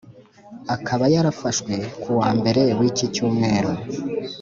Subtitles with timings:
[0.75, 3.71] Akaba yarafashwe ku wa Mbere w’Iki cyumweru